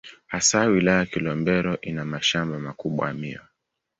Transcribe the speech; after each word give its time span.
Hasa 0.27 0.65
Wilaya 0.65 0.99
ya 0.99 1.05
Kilombero 1.05 1.81
ina 1.81 2.05
mashamba 2.05 2.59
makubwa 2.59 3.07
ya 3.07 3.13
miwa. 3.13 3.43